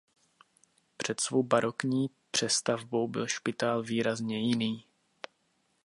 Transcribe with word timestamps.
Před 0.97 1.19
svou 1.19 1.43
barokní 1.43 2.09
přestavbou 2.31 3.07
byl 3.07 3.27
špitál 3.27 3.83
výrazně 3.83 4.39
jiný. 4.47 4.85